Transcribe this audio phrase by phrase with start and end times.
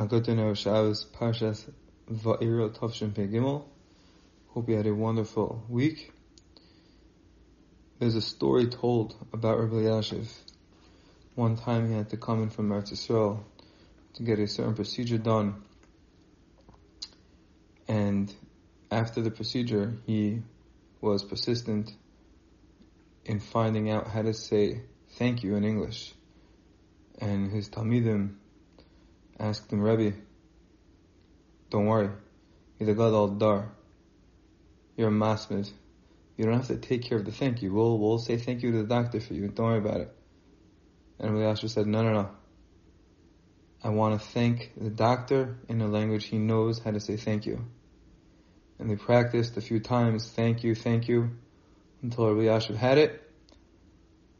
[0.00, 1.70] Agutino Shabbos Parshas
[2.10, 3.66] Va'iro Tovshin Gimel.
[4.48, 6.10] Hope you had a wonderful week.
[7.98, 10.26] There's a story told about Rabbi Yashiv.
[11.34, 13.40] One time he had to come in from Eretz Yisrael
[14.14, 15.62] to get a certain procedure done.
[17.86, 18.32] And
[18.90, 20.40] after the procedure, he
[21.02, 21.92] was persistent
[23.26, 24.80] in finding out how to say
[25.18, 26.14] thank you in English.
[27.20, 28.39] And his Talmidim
[29.40, 30.14] asked him, Rebbe,
[31.70, 32.10] don't worry.
[32.78, 33.72] He's a God dar.
[34.96, 35.70] You're a masmid.
[36.36, 37.72] You don't have to take care of the thank you.
[37.72, 39.48] We'll, we'll say thank you to the doctor for you.
[39.48, 40.14] Don't worry about it.
[41.18, 42.30] And Rabbi said, no, no, no.
[43.82, 47.46] I want to thank the doctor in a language he knows how to say thank
[47.46, 47.64] you.
[48.78, 51.30] And they practiced a few times, thank you, thank you,
[52.02, 53.22] until Rabbi Yashiv had it.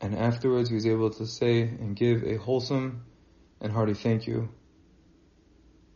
[0.00, 3.02] And afterwards he was able to say and give a wholesome
[3.60, 4.48] and hearty thank you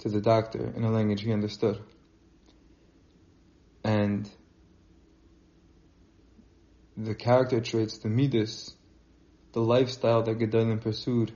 [0.01, 1.81] to the doctor in a language he understood.
[3.83, 4.31] And
[6.97, 8.75] the character traits, the midas,
[9.53, 11.33] the lifestyle that Gedolim pursued,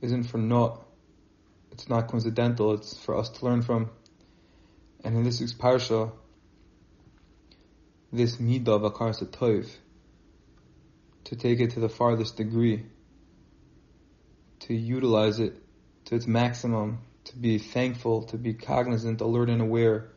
[0.00, 0.84] isn't for naught.
[1.70, 2.74] It's not coincidental.
[2.74, 3.90] It's for us to learn from.
[5.04, 6.12] And in this week's parsha,
[8.12, 9.70] this midah of akar toiv,
[11.24, 12.84] to take it to the farthest degree,
[14.60, 15.54] to utilize it
[16.06, 20.08] to its maximum, to be thankful, to be cognizant, alert, and aware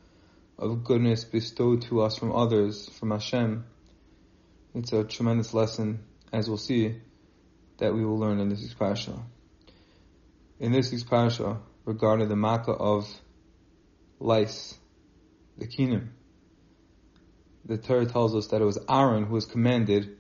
[0.58, 3.66] of goodness bestowed to us from others, from Hashem.
[4.74, 6.96] It's a tremendous lesson, as we'll see,
[7.78, 9.20] that we will learn in this parasha.
[10.60, 13.08] In this parasha, regarding the makkah of
[14.20, 14.78] lice,
[15.58, 16.10] the kinim,
[17.66, 20.18] the Torah tells us that it was Aaron who was commanded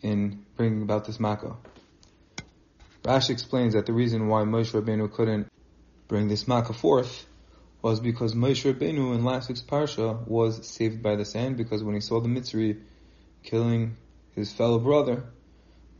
[0.00, 1.56] in bringing about this makkah.
[3.02, 5.48] Rashi explains that the reason why Moshe Rabbeinu couldn't
[6.08, 7.26] bring this makkah forth
[7.82, 11.94] was because Moshe Rabbeinu in last week's parsha was saved by the sand because when
[11.94, 12.80] he saw the Mitzri
[13.44, 13.96] killing
[14.34, 15.24] his fellow brother,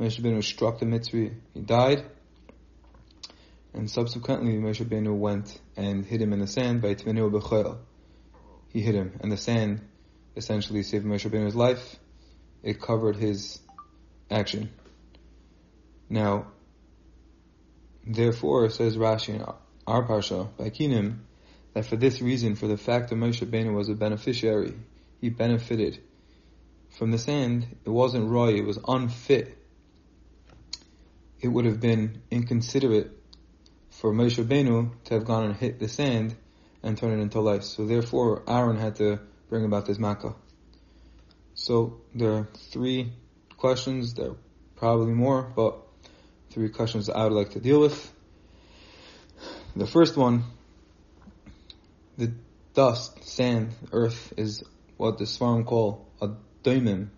[0.00, 2.04] Moshe Rabbeinu struck the Mitzri, he died,
[3.72, 7.78] and subsequently Moshe Rabbeinu went and hid him in the sand by Tvenu Bechel.
[8.68, 9.80] He hid him, and the sand
[10.36, 11.96] essentially saved Moshe Rabbeinu's life.
[12.62, 13.60] It covered his
[14.30, 14.70] action.
[16.10, 16.48] Now,
[18.04, 19.40] therefore, says Rashi
[19.88, 21.20] our parsha by Kinim
[21.72, 24.74] that for this reason, for the fact that Moshe Rabbeinu was a beneficiary,
[25.20, 25.98] he benefited
[26.90, 27.66] from the sand.
[27.84, 29.56] It wasn't roy; it was unfit.
[31.40, 33.10] It would have been inconsiderate
[33.90, 36.36] for Moshe Rabbeinu to have gone and hit the sand
[36.82, 37.66] and turn it into lice.
[37.66, 40.34] So therefore, Aaron had to bring about this makkah.
[41.54, 43.12] So there are three
[43.56, 44.14] questions.
[44.14, 44.36] There are
[44.76, 45.78] probably more, but
[46.50, 48.12] three questions I would like to deal with.
[49.78, 50.42] The first one,
[52.16, 52.32] the
[52.74, 54.64] dust, sand, earth is
[54.96, 56.30] what the Svarim call a
[56.64, 57.10] daimim.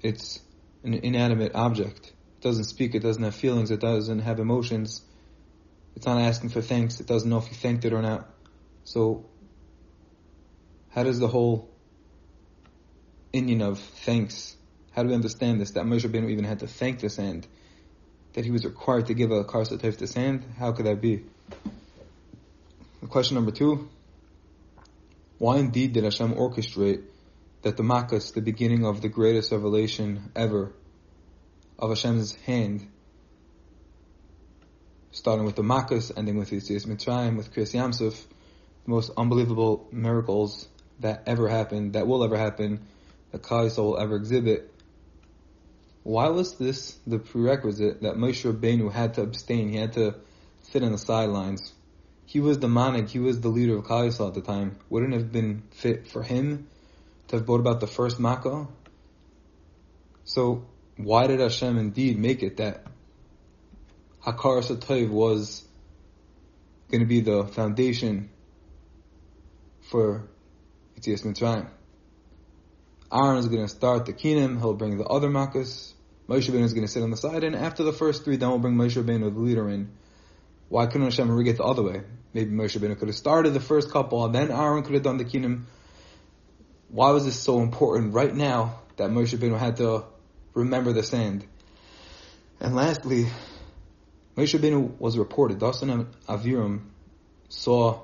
[0.00, 0.40] It's
[0.82, 2.06] an inanimate object.
[2.06, 5.02] It doesn't speak, it doesn't have feelings, it doesn't have emotions.
[5.94, 8.30] It's not asking for thanks, it doesn't know if you thanked it or not.
[8.84, 9.26] So,
[10.88, 11.68] how does the whole
[13.34, 14.56] inyan of thanks,
[14.92, 15.72] how do we understand this?
[15.72, 17.46] That Moshe Rabbeinu even had to thank the sand.
[18.32, 20.46] That he was required to give a karsatayf to sand?
[20.58, 21.24] How could that be?
[23.08, 23.88] Question number two.
[25.38, 27.02] Why indeed did Hashem orchestrate
[27.62, 30.72] that the Makkas, the beginning of the greatest revelation ever
[31.78, 32.88] of Hashem's hand,
[35.12, 38.24] starting with the Makkas, ending with Yitzias Mitzrayim, with Kriyas Yamsuf,
[38.84, 40.68] the most unbelievable miracles
[41.00, 42.86] that ever happened, that will ever happen,
[43.32, 44.72] that Yisrael will ever exhibit.
[46.02, 49.70] Why was this the prerequisite that Moshe Rabbeinu had to abstain?
[49.70, 50.16] He had to
[50.64, 51.72] sit on the sidelines
[52.26, 54.78] he was the manig, he was the leader of Klal at the time.
[54.88, 56.68] Wouldn't have been fit for him
[57.28, 58.66] to have brought about the first makkah.
[60.24, 60.66] So
[60.96, 62.86] why did Hashem indeed make it that
[64.24, 65.66] Hakar Satayv was
[66.90, 68.30] going to be the foundation
[69.90, 70.28] for
[70.98, 71.68] Yitzias Mitzrayim?
[73.12, 75.92] Aaron is going to start the kinim, he'll bring the other makkahs.
[76.26, 78.58] Moshe is going to sit on the side, and after the first three, then we'll
[78.58, 79.92] bring Moshe the leader, in.
[80.74, 82.02] Why couldn't Hashem rig it the other way?
[82.32, 85.18] Maybe Moshe Rabbeinu could have started the first couple, and then Aaron could have done
[85.18, 85.66] the kinim.
[86.88, 90.02] Why was this so important right now that Moshe Rabbeinu had to
[90.52, 91.46] remember the sand?
[92.58, 93.28] And lastly,
[94.36, 95.60] Moshe Rabbeinu was reported.
[95.60, 96.80] Dasan Aviram
[97.48, 98.00] saw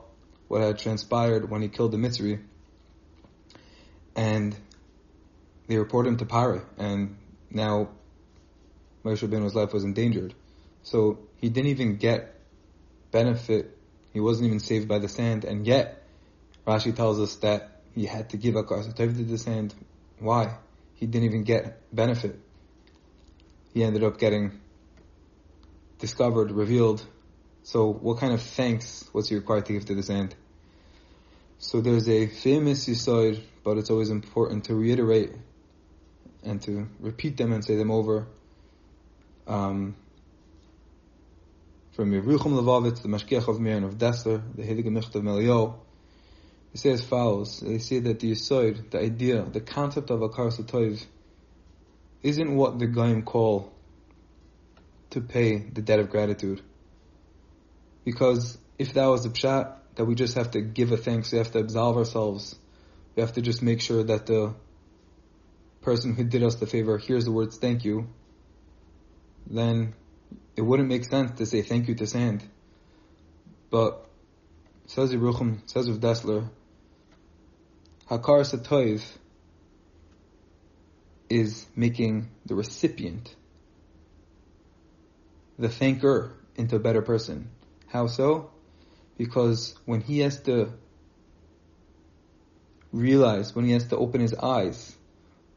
[0.47, 2.41] what had transpired when he killed the Mitzri,
[4.15, 4.57] and
[5.67, 7.17] they reported him to Paro, and
[7.51, 7.89] now
[9.05, 10.35] Moshe Rabbeinu's life was endangered.
[10.85, 12.37] So he didn't even get
[13.11, 13.77] benefit
[14.13, 16.03] He wasn't even saved by the sand, and yet
[16.67, 19.75] Rashi tells us that he had to give Akar Satov to the sand.
[20.19, 20.57] Why?
[20.95, 22.39] He didn't even get benefit.
[23.73, 24.61] He ended up getting
[25.99, 27.05] discovered, revealed.
[27.63, 30.35] So what kind of thanks was he required to give to the sand?
[31.59, 35.33] So there's a famous Yisoid, but it's always important to reiterate
[36.43, 38.27] and to repeat them and say them over.
[39.47, 39.95] Um,
[42.01, 45.75] from Yerucham Levovitz, the Mashgiach of Mir of Dessler, the Michtav MeEliyahu,
[46.73, 47.61] they say as follows.
[47.61, 51.05] They say that the Yisoid, the idea, the concept of Akar Satoiv,
[52.23, 53.71] isn't what the Gaim call
[55.11, 56.63] to pay the debt of gratitude.
[58.07, 61.37] Because if that was the pshat, that we just have to give a thanks, we
[61.37, 62.57] have to absolve ourselves,
[63.15, 64.55] we have to just make sure that the
[65.83, 68.09] person who did us the favor hears the words thank you,
[69.47, 69.93] then
[70.57, 72.43] it wouldn't make sense to say thank you to sand.
[73.71, 74.07] But
[74.87, 76.49] says Yerucham, says of Dessler,
[78.11, 79.03] Hakar Satoiv
[81.29, 83.35] is making the recipient,
[85.59, 87.49] the thanker, into a better person.
[87.87, 88.51] How so?
[89.17, 90.73] Because when he has to
[92.93, 94.97] realize, when he has to open his eyes,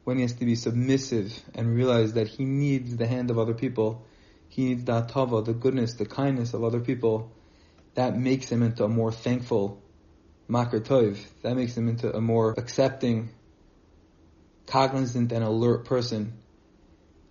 [0.04, 3.54] when he has to be submissive and realize that he needs the hand of other
[3.54, 4.06] people,
[4.54, 7.32] he needs the atava, the goodness, the kindness of other people,
[7.94, 9.82] that makes him into a more thankful
[10.46, 11.18] makar tov.
[11.42, 13.30] That makes him into a more accepting,
[14.68, 16.34] cognizant and alert person.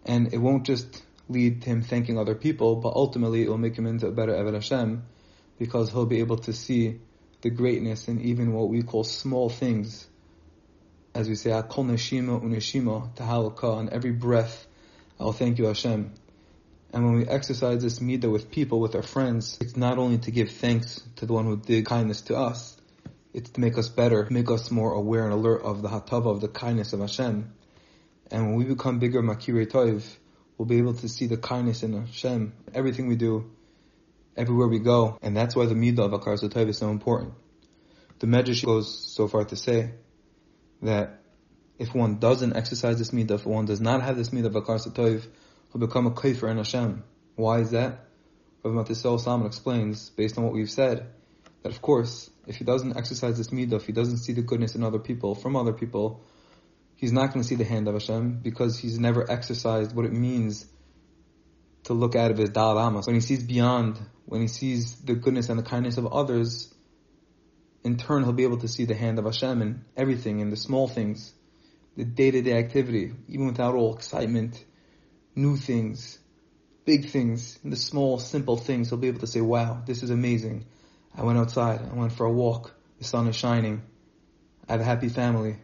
[0.06, 3.78] And it won't just lead to him thanking other people, but ultimately it will make
[3.78, 5.06] him into a better Eved Hashem
[5.58, 7.00] because he'll be able to see
[7.40, 10.06] the greatness in even what we call small things.
[11.16, 14.68] As we say, Akol Neshima Uneshima Tahalaka, on every breath,
[15.22, 16.12] I'll thank you Hashem.
[16.94, 20.32] And when we exercise this midah with people, with our friends, it's not only to
[20.32, 22.78] give thanks to the one who did kindness to us,
[23.34, 26.40] it's to make us better, make us more aware and alert of the hatava, of
[26.40, 27.52] the kindness of Hashem.
[28.30, 30.04] And when we become bigger makirei toiv,
[30.58, 33.50] we'll be able to see the kindness in Hashem, everything we do,
[34.38, 35.18] everywhere we go.
[35.24, 37.34] And that's why the midah of Akar Toiv is so important.
[38.20, 39.92] The Medrash goes so far to say
[40.84, 41.22] that
[41.80, 44.78] if one doesn't exercise this midah, if one does not have this midah of Akar
[44.94, 45.26] Toiv,
[45.74, 47.04] will become a kafir in Hashem.
[47.36, 48.06] Why is that?
[48.64, 51.08] Rav Matisel Salomon explains, based on what we've said,
[51.64, 54.76] that of course, if he doesn't exercise this midah, if he doesn't see the goodness
[54.76, 56.24] in other people, from other people,
[56.96, 60.14] he's not going to see the hand of Hashem because he's never exercised what it
[60.14, 60.66] means
[61.86, 63.08] to look out of his dal amas.
[63.08, 66.74] When he sees beyond, when he sees the goodness and the kindness of others,
[67.84, 70.56] in turn he'll be able to see the hand of Hashem in everything, in the
[70.56, 71.34] small things,
[71.98, 74.64] the day-to-day activity, even without all excitement,
[75.36, 76.20] new things,
[76.86, 78.90] big things, and the small, simple things.
[78.90, 80.66] He'll be able to say, wow, this is amazing.
[81.16, 81.82] I went outside.
[81.82, 82.74] I went for a walk.
[83.00, 83.84] The sun is shining.
[84.68, 85.58] I have a happy family.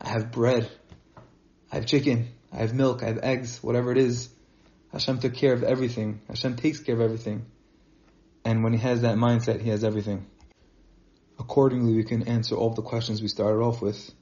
[0.00, 0.70] I have bread.
[1.72, 2.28] I have chicken.
[2.52, 3.02] I have milk.
[3.02, 3.62] I have eggs.
[3.62, 4.28] Whatever it is.
[4.92, 6.20] Hashem took care of everything.
[6.28, 7.46] Hashem takes care of everything.
[8.44, 10.26] And when he has that mindset, he has everything.
[11.38, 14.12] Accordingly, we can answer all the questions we started off with.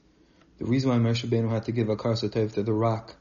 [0.57, 3.15] The reason why Moshe Rabbeinu had to give a Satayv to the rock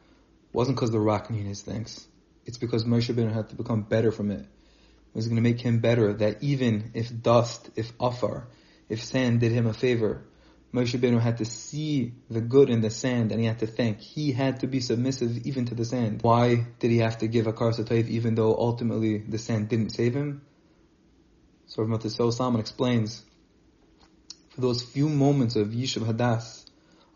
[0.54, 2.06] wasn't because the rock needed his thanks.
[2.46, 4.40] It's because Moshe Rabbeinu had to become better from it.
[4.40, 8.48] It was going to make him better that even if dust, if afar,
[8.88, 10.24] if sand did him a favor,
[10.72, 14.00] Moshe Rabbeinu had to see the good in the sand and he had to thank.
[14.00, 16.22] He had to be submissive even to the sand.
[16.22, 20.14] Why did he have to give a karsatayv even though ultimately the sand didn't save
[20.14, 20.42] him?
[21.66, 23.24] So Rav Matisel Salomon explains,
[24.50, 26.64] for those few moments of Yishuv Hadas,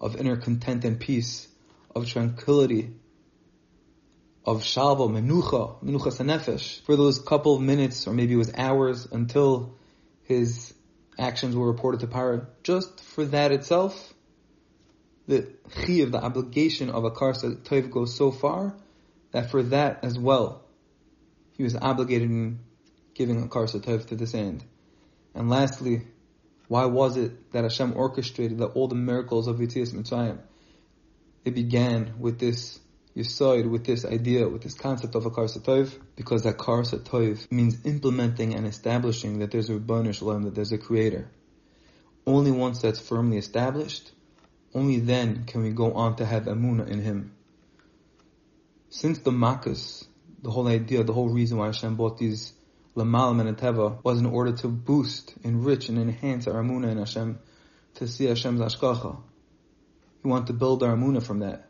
[0.01, 1.47] of inner content and peace,
[1.95, 2.91] of tranquility,
[4.49, 9.07] of shalva, menucha, menucha sanefesh, for those couple of minutes or maybe it was hours
[9.13, 9.77] until
[10.23, 10.73] his
[11.19, 14.15] actions were reported to Paro, just for that itself,
[15.27, 15.53] the
[15.85, 18.75] chiv, the obligation of a karsa toiv goes so far
[19.33, 20.65] that for that as well,
[21.53, 22.61] he was obligated in
[23.13, 24.65] giving a karsa toiv to this end.
[25.35, 26.07] And lastly,
[26.69, 30.39] why was it that Hashem orchestrated that all the miracles of Yitzias Mitzrayim?
[31.45, 32.81] It began with this
[33.19, 38.55] Yisoid with this idea, with this concept of a Karsatov, because that Karsatov means implementing
[38.55, 41.29] and establishing that there's a Ribbon Shalom, that there's a Creator.
[42.25, 44.13] Only once that's firmly established,
[44.73, 47.35] only then can we go on to have Amuna in Him.
[48.91, 50.07] Since the Makkahs,
[50.43, 52.53] the whole idea, the whole reason why Hashem bought these
[52.95, 57.41] Lamalam and Teva was in order to boost, enrich, and enhance our Amuna in Hashem,
[57.95, 59.21] to see Hashem's Ashkacha.
[60.23, 61.68] We want to build our Amuna from that.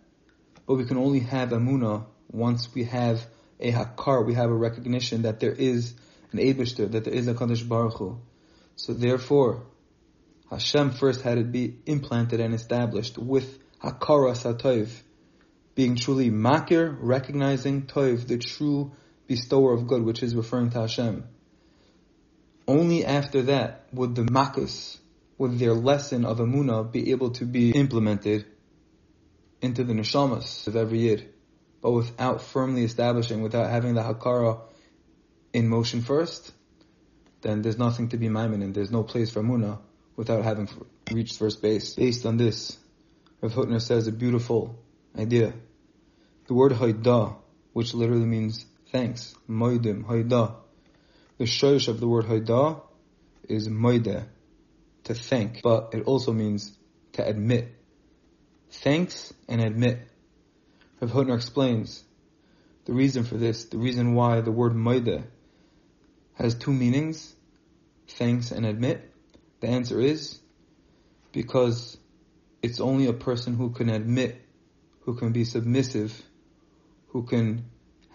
[0.69, 3.27] But we can only have Amuna once we have
[3.59, 5.95] a Hakar, we have a recognition that there is
[6.31, 8.21] an Eibishter, that there is a Kadosh Baruch Hu.
[8.77, 9.65] So therefore,
[10.51, 14.91] Hashem first had to be implanted and established with Hakara Satov,
[15.75, 18.93] being truly Makir, recognizing Tov, the true
[19.27, 21.25] bestower of good, which is referring to Hashem.
[22.67, 24.99] Only after that would the Makus,
[25.39, 28.45] would their lesson of Amunah be able to be implemented
[29.61, 31.33] into the neshamas of every yid,
[31.81, 34.61] but without firmly establishing, without having the Hakara
[35.53, 36.53] in motion first,
[37.41, 39.79] then there's nothing to be maimin and there's no place for muna
[40.17, 40.69] without having
[41.13, 41.95] reached first base.
[41.95, 42.77] Based on this,
[43.41, 44.79] Rav Hutner says a beautiful
[45.17, 45.53] idea.
[46.47, 47.37] The word Haida,
[47.73, 50.57] which literally means thanks, Moidim, Haida.
[51.39, 52.81] The shoyish of the word Haida
[53.49, 54.27] is Moide,
[55.05, 56.77] to thank, but it also means
[57.13, 57.78] to admit.
[58.71, 60.01] Thanks and admit.
[61.01, 62.05] Rav Hutner explains
[62.85, 65.25] the reason for this, the reason why the word Moide
[66.35, 67.35] has two meanings,
[68.09, 69.13] thanks and admit,
[69.61, 70.39] the answer is
[71.33, 71.97] because
[72.63, 74.41] it's only a person who can admit,
[75.01, 76.21] who can be submissive,
[77.09, 77.67] who can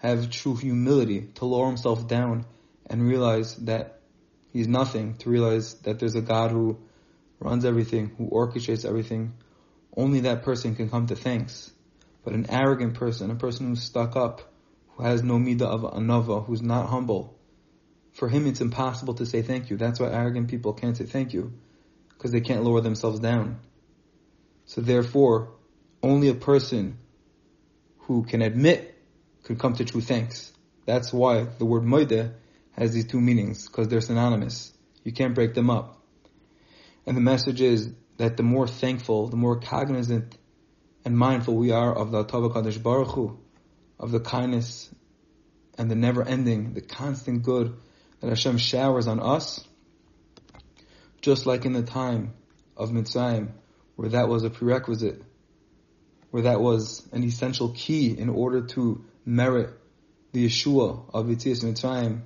[0.02, 2.44] have true humility to lower himself down
[2.86, 4.00] and realize that
[4.52, 6.78] he's nothing, to realize that there's a God who
[7.40, 9.34] runs everything, who orchestrates everything.
[9.96, 11.70] Only that person can come to thanks.
[12.24, 14.52] But an arrogant person, a person who's stuck up,
[14.90, 17.38] who has no midah of anava, who's not humble,
[18.12, 19.76] for him it's impossible to say thank you.
[19.76, 21.52] That's why arrogant people can't say thank you,
[22.10, 23.58] because they can't lower themselves down.
[24.66, 25.52] So therefore,
[26.02, 26.98] only a person
[27.98, 28.94] who can admit
[29.44, 30.52] can come to true thanks.
[30.86, 32.34] That's why the word moide
[32.72, 34.72] has these two meanings, because they're synonymous.
[35.02, 36.00] You can't break them up.
[37.06, 40.36] And the message is that the more thankful, the more cognizant
[41.04, 43.38] and mindful we are of the Tava Kadosh Baruch Hu,
[43.98, 44.90] of the kindness
[45.76, 47.76] and the never ending, the constant good
[48.20, 49.66] that Hashem showers on us,
[51.20, 52.34] just like in the time
[52.76, 53.50] of Mitzrayim,
[53.96, 55.22] where that was a prerequisite,
[56.30, 59.70] where that was an essential key in order to merit
[60.32, 62.22] the Yeshua of Yitzias Mitzrayim.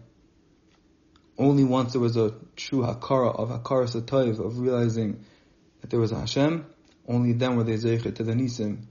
[1.37, 5.25] Only once there was a true Hakara of Hakara Satayv, of realizing
[5.89, 6.67] that there was a Hashem,
[7.09, 8.85] only then were they Zeichet to the Nisim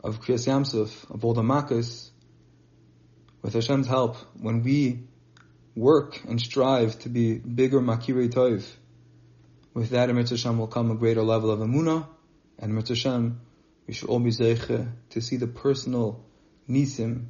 [0.00, 2.10] of Kriyas Yamsuf, of all the Makkahs,
[3.40, 5.04] with Hashem's help, when we
[5.74, 8.66] work and strive to be bigger Makirei Toiv,
[9.72, 12.06] with that, in Hashem will come a greater level of Amunah,
[12.58, 13.40] and in Hashem,
[13.86, 16.22] we should all be Zeiche to see the personal
[16.68, 17.28] Nisim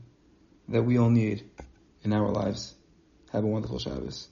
[0.68, 1.48] that we all need
[2.02, 2.74] in our lives.
[3.32, 4.28] Have a wonderful Shabbos.